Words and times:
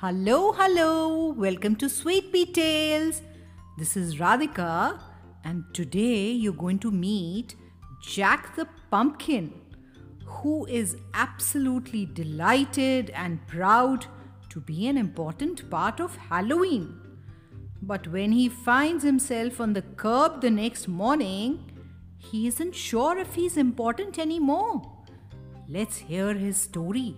Hello, 0.00 0.52
hello. 0.52 1.32
Welcome 1.32 1.74
to 1.74 1.88
Sweet 1.88 2.32
Pea 2.32 2.46
Tales. 2.46 3.20
This 3.78 3.96
is 3.96 4.14
Radhika, 4.18 4.96
and 5.42 5.64
today 5.74 6.30
you're 6.30 6.52
going 6.52 6.78
to 6.78 6.92
meet 6.92 7.56
Jack 8.00 8.54
the 8.54 8.68
Pumpkin, 8.92 9.52
who 10.24 10.66
is 10.66 10.96
absolutely 11.14 12.06
delighted 12.06 13.10
and 13.10 13.44
proud 13.48 14.06
to 14.50 14.60
be 14.60 14.86
an 14.86 14.96
important 14.96 15.68
part 15.68 15.98
of 15.98 16.14
Halloween. 16.14 17.00
But 17.82 18.06
when 18.06 18.30
he 18.30 18.48
finds 18.48 19.02
himself 19.02 19.60
on 19.60 19.72
the 19.72 19.82
curb 19.82 20.42
the 20.42 20.50
next 20.50 20.86
morning, 20.86 21.72
he 22.18 22.46
isn't 22.46 22.76
sure 22.76 23.18
if 23.18 23.34
he's 23.34 23.56
important 23.56 24.16
anymore. 24.16 24.80
Let's 25.68 25.96
hear 25.96 26.34
his 26.34 26.56
story. 26.56 27.16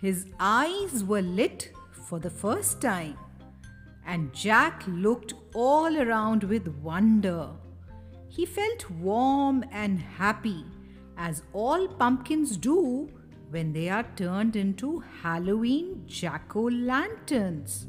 His 0.00 0.26
eyes 0.40 1.04
were 1.04 1.20
lit 1.20 1.72
for 1.92 2.18
the 2.18 2.30
first 2.30 2.80
time, 2.80 3.18
and 4.06 4.32
Jack 4.32 4.82
looked 4.86 5.34
all 5.54 5.98
around 6.00 6.44
with 6.44 6.68
wonder. 6.82 7.50
He 8.28 8.46
felt 8.46 8.90
warm 8.90 9.62
and 9.70 10.00
happy, 10.00 10.64
as 11.18 11.42
all 11.52 11.86
pumpkins 11.86 12.56
do 12.56 13.10
when 13.50 13.74
they 13.74 13.90
are 13.90 14.06
turned 14.16 14.56
into 14.56 15.00
Halloween 15.22 16.04
jack 16.06 16.56
o' 16.56 16.68
lanterns. 16.68 17.86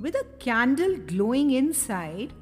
With 0.00 0.14
a 0.14 0.24
candle 0.38 0.98
glowing 0.98 1.50
inside, 1.50 2.32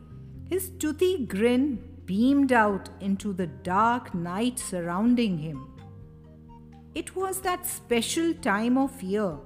his 0.50 0.68
toothy 0.78 1.24
grin 1.24 1.78
beamed 2.04 2.52
out 2.52 2.90
into 3.00 3.32
the 3.32 3.46
dark 3.46 4.14
night 4.14 4.58
surrounding 4.58 5.38
him. 5.38 5.75
It 6.96 7.14
was 7.14 7.42
that 7.42 7.66
special 7.66 8.32
time 8.32 8.78
of 8.78 9.02
year 9.02 9.36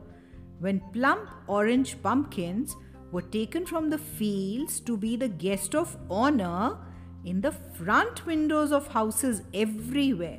when 0.61 0.79
plump 0.93 1.29
orange 1.49 2.01
pumpkins 2.01 2.77
were 3.11 3.23
taken 3.23 3.67
from 3.67 3.91
the 3.91 3.99
fields 3.99 4.79
to 4.83 4.97
be 4.97 5.17
the 5.17 5.27
guest 5.27 5.75
of 5.75 5.97
honor 6.09 6.79
in 7.25 7.41
the 7.41 7.51
front 7.51 8.25
windows 8.25 8.71
of 8.71 8.87
houses 8.87 9.43
everywhere. 9.53 10.39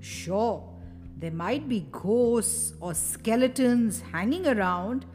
Sure, 0.00 0.68
there 1.16 1.30
might 1.30 1.68
be 1.68 1.86
ghosts 1.92 2.74
or 2.80 2.94
skeletons 2.94 4.00
hanging 4.00 4.48
around, 4.48 5.06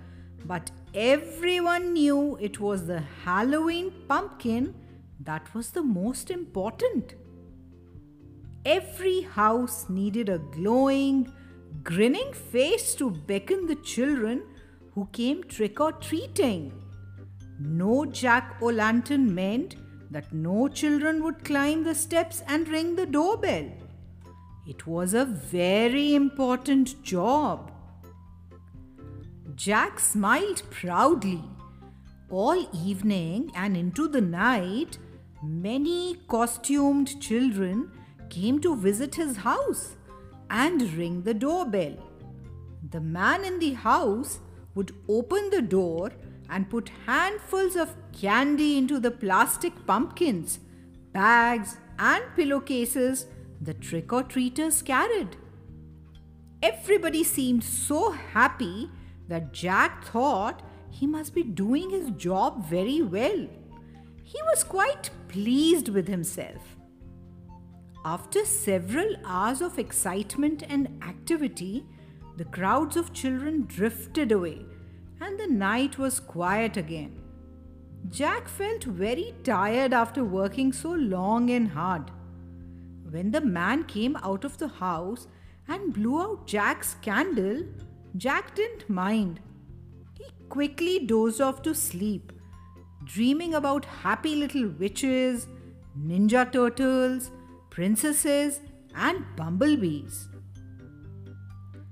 but 0.45 0.71
everyone 0.93 1.91
knew 1.91 2.38
it 2.39 2.61
was 2.61 2.88
the 2.88 3.01
Halloween 3.25 3.91
pumpkin 4.07 4.73
that 5.19 5.53
was 5.53 5.71
the 5.71 5.83
most 5.83 6.31
important. 6.31 7.15
Every 8.66 9.22
house 9.22 9.89
needed 9.89 10.30
a 10.30 10.39
glowing, 10.39 11.33
grinning 11.83 12.31
face 12.31 12.95
to 12.95 13.09
beckon 13.09 13.67
the 13.67 13.75
children 13.75 14.44
who 14.94 15.09
came 15.11 15.44
trick 15.44 15.81
or 15.81 15.92
treating. 15.92 16.72
No 17.59 18.06
jack 18.06 18.58
o' 18.61 18.67
lantern 18.67 19.36
meant 19.36 19.75
that 20.11 20.31
no 20.31 20.69
children 20.69 21.23
would 21.23 21.44
climb 21.44 21.84
the 21.84 21.94
steps 21.94 22.41
and 22.47 22.69
ring 22.69 22.95
the 22.95 23.06
doorbell. 23.06 23.69
It 24.66 24.88
was 24.88 25.14
a 25.14 25.25
very 25.25 26.16
important 26.16 27.03
job. 27.03 27.69
Jack 29.56 30.00
smiled 30.00 30.64
proudly. 30.69 31.44
All 32.30 32.66
evening 32.73 33.52
and 33.56 33.75
into 33.75 34.08
the 34.08 34.22
night, 34.22 34.97
many 35.44 36.16
costumed 36.28 37.22
children 37.22 37.91
came 38.33 38.59
to 38.61 38.75
visit 38.75 39.15
his 39.15 39.37
house 39.37 39.95
and 40.49 40.81
ring 40.93 41.21
the 41.23 41.33
doorbell. 41.33 41.95
The 42.89 43.01
man 43.01 43.45
in 43.45 43.59
the 43.59 43.73
house 43.73 44.39
would 44.75 44.93
open 45.07 45.49
the 45.49 45.61
door 45.61 46.11
and 46.49 46.69
put 46.69 46.91
handfuls 47.05 47.75
of 47.75 47.95
candy 48.11 48.77
into 48.77 48.99
the 48.99 49.11
plastic 49.11 49.85
pumpkins, 49.85 50.59
bags, 51.11 51.77
and 51.99 52.23
pillowcases 52.35 53.25
the 53.61 53.73
trick 53.73 54.11
or 54.11 54.23
treaters 54.23 54.81
carried. 54.81 55.38
Everybody 56.61 57.23
seemed 57.23 57.63
so 57.63 58.11
happy 58.11 58.89
that 59.27 59.53
Jack 59.53 60.05
thought 60.05 60.61
he 60.89 61.07
must 61.07 61.33
be 61.33 61.43
doing 61.43 61.89
his 61.89 62.09
job 62.11 62.66
very 62.66 63.01
well. 63.01 63.47
He 64.23 64.41
was 64.51 64.63
quite 64.63 65.09
pleased 65.27 65.89
with 65.89 66.07
himself. 66.07 66.77
After 68.06 68.44
several 68.44 69.16
hours 69.25 69.62
of 69.62 69.80
excitement 69.80 70.64
and 70.68 71.02
activity, 71.08 71.86
the 72.36 72.44
crowds 72.44 72.97
of 72.97 73.14
children 73.14 73.64
drifted 73.66 74.34
away 74.34 74.66
and 75.22 75.40
the 75.40 75.47
night 75.47 75.97
was 75.97 76.19
quiet 76.19 76.75
again. 76.75 77.22
Jack 78.09 78.50
felt 78.50 78.84
very 78.84 79.34
tired 79.46 79.94
after 79.94 80.25
working 80.25 80.74
so 80.74 80.91
long 80.91 81.50
and 81.50 81.69
hard. 81.69 82.12
When 83.09 83.31
the 83.31 83.40
man 83.40 83.86
came 83.86 84.18
out 84.18 84.44
of 84.44 84.58
the 84.58 84.68
house 84.68 85.28
and 85.70 85.94
blew 85.94 86.20
out 86.20 86.46
Jack's 86.46 86.96
candle, 86.96 87.64
Jack 88.18 88.53
didn't 88.53 88.90
mind. 88.90 89.40
He 90.18 90.25
quickly 90.50 91.00
dozed 91.06 91.40
off 91.40 91.62
to 91.62 91.74
sleep, 91.74 92.34
dreaming 93.06 93.53
about 93.53 93.85
happy 93.85 94.35
little 94.35 94.68
witches, 94.68 95.47
ninja 95.97 96.52
turtles, 96.52 97.31
princesses, 97.73 98.59
and 98.95 99.25
bumblebees. 99.35 100.29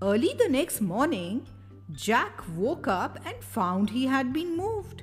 Early 0.02 0.34
the 0.38 0.47
next 0.47 0.80
morning, 0.80 1.47
Jack 1.92 2.44
woke 2.56 2.88
up 2.88 3.18
and 3.25 3.44
found 3.44 3.90
he 3.90 4.06
had 4.06 4.31
been 4.31 4.56
moved. 4.56 5.02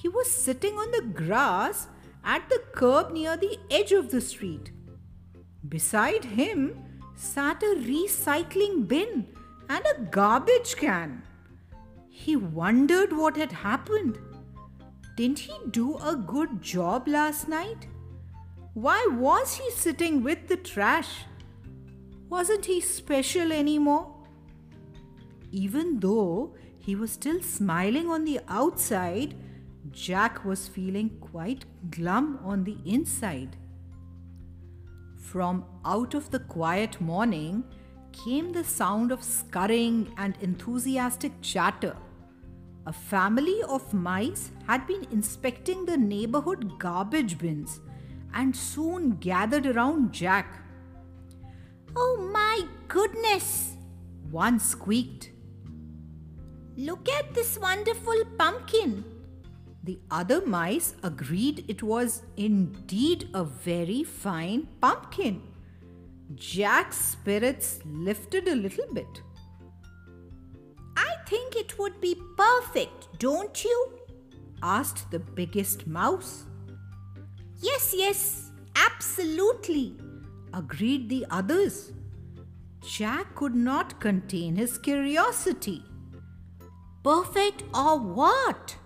He 0.00 0.08
was 0.08 0.30
sitting 0.30 0.74
on 0.74 0.90
the 0.90 1.02
grass 1.02 1.88
at 2.24 2.48
the 2.48 2.62
curb 2.72 3.12
near 3.12 3.36
the 3.36 3.58
edge 3.70 3.92
of 3.92 4.10
the 4.10 4.22
street. 4.22 4.72
Beside 5.68 6.24
him 6.24 6.82
sat 7.14 7.62
a 7.62 7.76
recycling 7.76 8.88
bin 8.88 9.26
and 9.68 9.84
a 9.84 10.00
garbage 10.00 10.76
can. 10.76 11.22
He 12.08 12.36
wondered 12.36 13.12
what 13.12 13.36
had 13.36 13.52
happened. 13.52 14.18
Didn't 15.16 15.40
he 15.40 15.52
do 15.70 15.98
a 15.98 16.16
good 16.16 16.62
job 16.62 17.06
last 17.06 17.48
night? 17.48 17.86
Why 18.74 19.08
was 19.10 19.56
he 19.56 19.68
sitting 19.72 20.22
with 20.22 20.46
the 20.46 20.56
trash? 20.56 21.24
Wasn't 22.28 22.66
he 22.66 22.80
special 22.80 23.50
anymore? 23.50 24.14
Even 25.50 25.98
though 25.98 26.54
he 26.78 26.94
was 26.94 27.10
still 27.10 27.42
smiling 27.42 28.08
on 28.08 28.24
the 28.24 28.38
outside, 28.46 29.34
Jack 29.90 30.44
was 30.44 30.68
feeling 30.68 31.10
quite 31.20 31.64
glum 31.90 32.38
on 32.44 32.62
the 32.62 32.76
inside. 32.84 33.56
From 35.18 35.64
out 35.84 36.14
of 36.14 36.30
the 36.30 36.38
quiet 36.38 37.00
morning 37.00 37.64
came 38.12 38.52
the 38.52 38.62
sound 38.62 39.10
of 39.10 39.24
scurrying 39.24 40.14
and 40.16 40.36
enthusiastic 40.40 41.32
chatter. 41.42 41.96
A 42.86 42.92
family 42.92 43.62
of 43.64 43.92
mice 43.92 44.52
had 44.68 44.86
been 44.86 45.06
inspecting 45.10 45.84
the 45.84 45.96
neighborhood 45.96 46.78
garbage 46.78 47.36
bins 47.36 47.80
and 48.34 48.54
soon 48.54 49.16
gathered 49.16 49.66
around 49.66 50.12
Jack. 50.12 50.62
Oh 51.96 52.30
my 52.32 52.62
goodness! 52.88 53.76
One 54.30 54.58
squeaked. 54.60 55.30
Look 56.76 57.08
at 57.08 57.34
this 57.34 57.58
wonderful 57.58 58.24
pumpkin. 58.38 59.04
The 59.82 59.98
other 60.10 60.44
mice 60.46 60.94
agreed 61.02 61.64
it 61.68 61.82
was 61.82 62.22
indeed 62.36 63.28
a 63.34 63.44
very 63.44 64.04
fine 64.04 64.68
pumpkin. 64.80 65.42
Jack's 66.34 66.96
spirits 66.96 67.80
lifted 67.84 68.46
a 68.46 68.54
little 68.54 68.86
bit. 68.94 69.22
I 70.96 71.14
think 71.26 71.56
it 71.56 71.78
would 71.78 72.00
be 72.00 72.16
perfect, 72.36 73.18
don't 73.18 73.64
you? 73.64 73.98
asked 74.62 75.10
the 75.10 75.18
biggest 75.18 75.86
mouse. 75.86 76.44
Yes, 77.62 77.92
yes, 77.94 78.50
absolutely, 78.74 79.96
agreed 80.54 81.10
the 81.10 81.26
others. 81.30 81.92
Jack 82.82 83.34
could 83.34 83.54
not 83.54 84.00
contain 84.00 84.56
his 84.56 84.78
curiosity. 84.78 85.84
Perfect 87.04 87.64
or 87.74 87.98
what? 87.98 88.76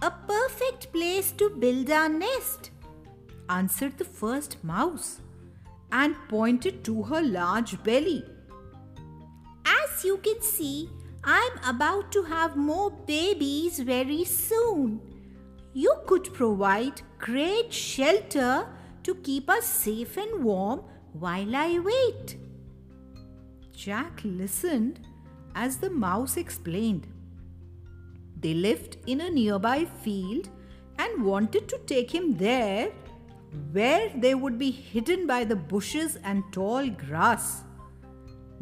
A 0.00 0.10
perfect 0.10 0.90
place 0.92 1.32
to 1.32 1.50
build 1.50 1.90
our 1.90 2.08
nest, 2.08 2.70
answered 3.50 3.98
the 3.98 4.04
first 4.06 4.64
mouse 4.64 5.20
and 5.92 6.16
pointed 6.28 6.82
to 6.84 7.02
her 7.02 7.20
large 7.20 7.82
belly. 7.82 8.24
As 9.66 10.02
you 10.02 10.16
can 10.16 10.40
see, 10.40 10.88
I'm 11.22 11.58
about 11.64 12.10
to 12.12 12.22
have 12.22 12.56
more 12.56 12.90
babies 12.90 13.80
very 13.80 14.24
soon. 14.24 15.13
You 15.74 15.92
could 16.06 16.32
provide 16.32 17.02
great 17.18 17.72
shelter 17.72 18.68
to 19.02 19.14
keep 19.16 19.50
us 19.50 19.66
safe 19.66 20.16
and 20.16 20.44
warm 20.44 20.82
while 21.12 21.56
I 21.56 21.80
wait. 21.80 22.36
Jack 23.72 24.20
listened 24.22 25.00
as 25.56 25.78
the 25.78 25.90
mouse 25.90 26.36
explained. 26.36 27.08
They 28.40 28.54
lived 28.54 28.98
in 29.08 29.20
a 29.20 29.30
nearby 29.30 29.84
field 29.84 30.48
and 30.98 31.24
wanted 31.24 31.68
to 31.68 31.78
take 31.86 32.14
him 32.14 32.36
there 32.36 32.92
where 33.72 34.10
they 34.16 34.34
would 34.36 34.58
be 34.58 34.70
hidden 34.70 35.26
by 35.26 35.42
the 35.42 35.56
bushes 35.56 36.16
and 36.22 36.44
tall 36.52 36.88
grass. 36.88 37.62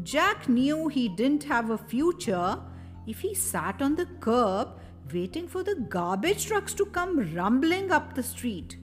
Jack 0.02 0.48
knew 0.48 0.88
he 0.88 1.08
didn't 1.10 1.44
have 1.44 1.70
a 1.70 1.78
future 1.78 2.58
if 3.06 3.20
he 3.20 3.34
sat 3.34 3.82
on 3.82 3.96
the 3.96 4.06
curb 4.20 4.69
waiting 5.12 5.49
for 5.49 5.62
the 5.62 5.75
garbage 5.88 6.46
trucks 6.46 6.75
to 6.75 6.87
come 6.87 7.34
rumbling 7.34 7.90
up 7.90 8.14
the 8.14 8.22
street. 8.22 8.76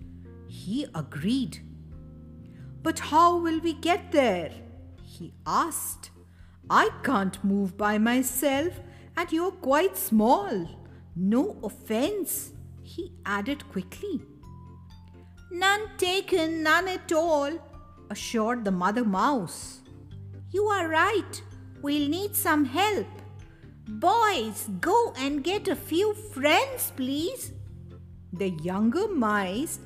He 0.47 0.85
agreed. 0.93 1.59
But 2.81 2.99
how 2.99 3.37
will 3.37 3.59
we 3.59 3.73
get 3.73 4.11
there? 4.11 4.51
He 5.03 5.33
asked. 5.45 6.11
I 6.69 6.89
can't 7.03 7.43
move 7.43 7.77
by 7.77 7.97
myself, 7.97 8.79
and 9.17 9.31
you're 9.31 9.51
quite 9.51 9.97
small. 9.97 10.69
No 11.15 11.57
offense, 11.63 12.51
he 12.83 13.11
added 13.25 13.67
quickly. 13.71 14.21
None 15.51 15.89
taken, 15.97 16.61
none 16.61 16.87
at 16.87 17.11
all, 17.11 17.51
assured 18.09 18.63
the 18.63 18.71
mother 18.71 19.03
mouse. 19.03 19.81
You 20.51 20.65
are 20.65 20.87
right. 20.87 21.41
We'll 21.81 22.07
need 22.07 22.35
some 22.35 22.65
help. 22.65 23.07
Boys, 23.97 24.69
go 24.79 25.13
and 25.17 25.43
get 25.43 25.67
a 25.67 25.75
few 25.75 26.13
friends, 26.13 26.93
please. 26.95 27.53
The 28.31 28.51
younger 28.51 29.07
mice 29.07 29.79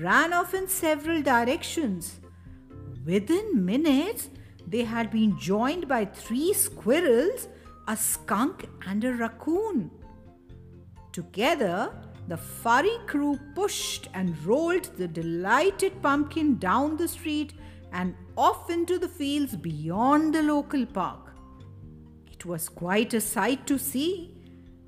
ran 0.00 0.32
off 0.32 0.54
in 0.54 0.68
several 0.68 1.20
directions. 1.20 2.20
Within 3.04 3.64
minutes, 3.64 4.30
they 4.68 4.84
had 4.84 5.10
been 5.10 5.36
joined 5.36 5.88
by 5.88 6.04
three 6.04 6.52
squirrels, 6.52 7.48
a 7.88 7.96
skunk, 7.96 8.68
and 8.86 9.02
a 9.02 9.14
raccoon. 9.14 9.90
Together, 11.10 11.92
the 12.28 12.36
furry 12.36 12.98
crew 13.08 13.36
pushed 13.56 14.08
and 14.14 14.40
rolled 14.46 14.84
the 14.96 15.08
delighted 15.08 16.00
pumpkin 16.00 16.56
down 16.58 16.96
the 16.96 17.08
street 17.08 17.54
and 17.92 18.14
off 18.36 18.70
into 18.70 18.96
the 18.96 19.08
fields 19.08 19.56
beyond 19.56 20.36
the 20.36 20.42
local 20.42 20.86
park. 20.86 21.29
It 22.40 22.46
was 22.46 22.70
quite 22.70 23.12
a 23.12 23.20
sight 23.20 23.66
to 23.66 23.78
see, 23.78 24.34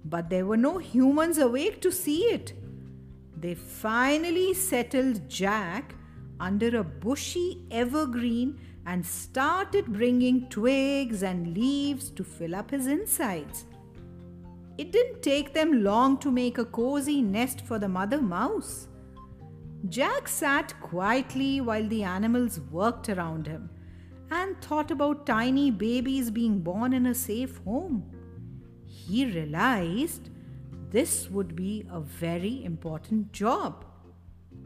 but 0.07 0.31
there 0.31 0.47
were 0.47 0.57
no 0.57 0.79
humans 0.79 1.37
awake 1.37 1.83
to 1.83 1.93
see 1.93 2.21
it. 2.23 2.55
They 3.37 3.55
finally 3.55 4.55
settled 4.55 5.29
Jack 5.29 5.95
under 6.41 6.79
a 6.79 6.83
bushy 6.83 7.67
evergreen 7.71 8.59
and 8.87 9.05
started 9.05 9.93
bringing 9.93 10.49
twigs 10.49 11.23
and 11.23 11.55
leaves 11.55 12.09
to 12.13 12.25
fill 12.25 12.55
up 12.55 12.71
his 12.71 12.87
insides. 12.87 13.67
It 14.79 14.91
didn't 14.91 15.21
take 15.23 15.53
them 15.53 15.85
long 15.85 16.17
to 16.21 16.31
make 16.31 16.57
a 16.57 16.65
cozy 16.65 17.21
nest 17.21 17.61
for 17.61 17.79
the 17.79 17.87
mother 17.87 18.23
mouse. 18.23 18.89
Jack 19.91 20.27
sat 20.27 20.73
quietly 20.81 21.61
while 21.61 21.87
the 21.87 22.03
animals 22.03 22.61
worked 22.71 23.11
around 23.11 23.47
him 23.47 23.69
and 24.33 24.61
thought 24.63 24.91
about 24.91 25.27
tiny 25.27 25.71
babies 25.71 26.31
being 26.31 26.59
born 26.61 26.93
in 26.93 27.07
a 27.07 27.15
safe 27.15 27.59
home. 27.65 28.03
He 28.87 29.27
realized 29.27 30.31
this 30.91 31.31
would 31.31 31.55
be 31.55 31.87
a 31.91 32.01
very 32.01 32.65
important 32.65 33.33
job. 33.33 33.85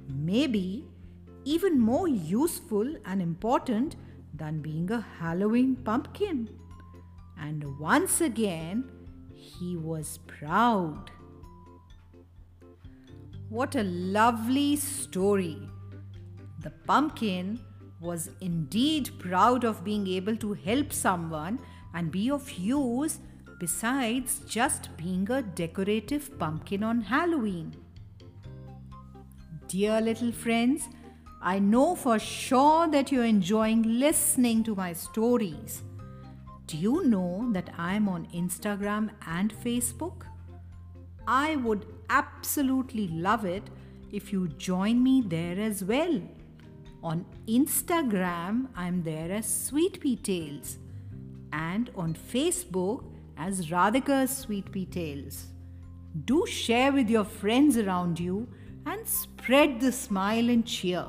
Maybe 0.09 0.85
even 1.45 1.81
more 1.81 2.09
useful 2.09 2.95
and 3.05 3.23
important 3.23 3.97
than 4.35 4.61
being 4.61 4.91
a 4.91 5.01
Halloween 5.19 5.77
pumpkin. 5.77 6.49
And 7.39 7.79
once 7.79 8.21
again, 8.21 8.91
he 9.35 9.77
was 9.77 10.19
proud. 10.27 11.11
What 13.49 13.77
a 13.77 13.85
lovely 13.85 14.77
story! 14.77 15.59
The 16.63 16.71
pumpkin 16.87 17.61
was 18.07 18.31
indeed 18.41 19.11
proud 19.19 19.65
of 19.65 19.85
being 19.85 20.07
able 20.07 20.37
to 20.37 20.53
help 20.55 20.93
someone 20.93 21.59
and 21.95 22.11
be 22.11 22.31
of 22.31 22.51
use 22.53 23.19
besides 23.59 24.41
just 24.47 24.97
being 24.97 25.31
a 25.31 25.43
decorative 25.43 26.39
pumpkin 26.39 26.83
on 26.83 27.01
Halloween. 27.01 27.75
Dear 29.69 30.01
little 30.01 30.33
friends, 30.33 30.89
I 31.43 31.59
know 31.59 31.97
for 31.97 32.19
sure 32.19 32.89
that 32.89 33.11
you're 33.11 33.25
enjoying 33.25 33.83
listening 34.01 34.63
to 34.65 34.75
my 34.75 34.93
stories. 34.93 35.83
Do 36.67 36.77
you 36.77 37.05
know 37.05 37.49
that 37.53 37.71
I'm 37.79 38.09
on 38.09 38.27
Instagram 38.35 39.11
and 39.27 39.55
Facebook? 39.65 40.27
I 41.27 41.57
would 41.57 41.87
absolutely 42.11 43.09
love 43.09 43.45
it 43.45 43.65
if 44.13 44.33
you 44.33 44.49
join 44.49 45.03
me 45.03 45.23
there 45.27 45.59
as 45.59 45.83
well. 45.85 46.21
On 47.03 47.25
Instagram, 47.47 48.69
I'm 48.75 49.03
there 49.03 49.31
as 49.31 49.47
Sweet 49.47 50.01
Pea 50.01 50.17
Tales, 50.17 50.79
and 51.53 51.91
on 51.95 52.15
Facebook 52.15 53.05
as 53.37 53.67
Radhika's 53.67 54.37
Sweet 54.37 54.71
Pea 54.73 54.87
Tales. 54.87 55.47
Do 56.25 56.47
share 56.47 56.93
with 56.93 57.11
your 57.11 57.25
friends 57.25 57.77
around 57.77 58.19
you 58.19 58.49
and 58.87 59.07
spread 59.07 59.81
the 59.81 59.93
smile 59.93 60.49
and 60.49 60.67
cheer. 60.67 61.07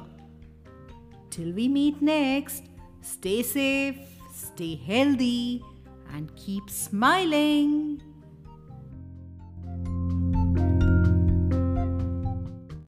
Till 1.30 1.52
we 1.54 1.68
meet 1.68 2.02
next, 2.02 2.64
stay 3.02 3.42
safe, 3.42 3.98
stay 4.34 4.76
healthy, 4.76 5.64
and 6.14 6.36
keep 6.36 6.70
smiling. 6.70 8.02